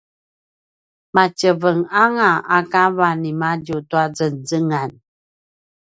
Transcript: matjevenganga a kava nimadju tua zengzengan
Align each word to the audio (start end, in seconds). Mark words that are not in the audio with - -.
matjevenganga 1.13 2.31
a 2.57 2.59
kava 2.71 3.07
nimadju 3.21 3.77
tua 3.89 4.05
zengzengan 4.17 4.91